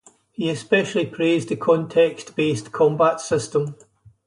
[0.31, 3.75] He especially praised the context-based combat system.